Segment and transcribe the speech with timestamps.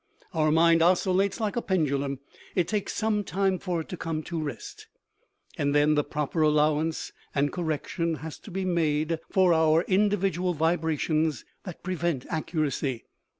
[0.33, 2.21] Our mind oscillates like a pendulum:
[2.55, 4.87] it takes some time for it to come to rest.
[5.59, 11.45] And then, the proper allowance and correction has to be made for our individual vibrations
[11.65, 13.03] that prevent accuracy.